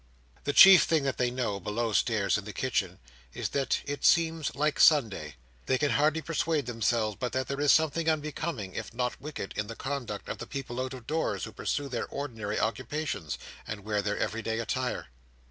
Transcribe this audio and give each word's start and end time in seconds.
The 0.45 0.51
chief 0.53 0.85
thing 0.85 1.03
that 1.03 1.17
they 1.19 1.29
know, 1.29 1.59
below 1.59 1.93
stairs, 1.93 2.35
in 2.35 2.43
the 2.43 2.53
kitchen, 2.53 2.97
is 3.35 3.49
that 3.49 3.81
"it 3.85 4.03
seems 4.03 4.55
like 4.55 4.79
Sunday." 4.79 5.35
They 5.67 5.77
can 5.77 5.91
hardly 5.91 6.23
persuade 6.23 6.65
themselves 6.65 7.17
but 7.19 7.33
that 7.33 7.47
there 7.47 7.61
is 7.61 7.71
something 7.71 8.09
unbecoming, 8.09 8.73
if 8.73 8.95
not 8.95 9.21
wicked, 9.21 9.53
in 9.55 9.67
the 9.67 9.75
conduct 9.75 10.27
of 10.27 10.39
the 10.39 10.47
people 10.47 10.81
out 10.81 10.95
of 10.95 11.05
doors, 11.05 11.43
who 11.43 11.51
pursue 11.51 11.87
their 11.87 12.07
ordinary 12.07 12.59
occupations, 12.59 13.37
and 13.67 13.81
wear 13.85 14.01
their 14.01 14.17
everyday 14.17 14.57
attire. 14.57 15.09